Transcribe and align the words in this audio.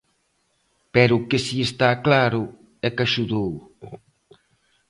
Pero 0.93 1.13
o 1.17 1.25
que 1.29 1.39
si 1.45 1.57
está 1.69 1.89
claro 2.05 2.41
é 2.87 2.89
que 2.95 3.03
axudou. 3.03 3.51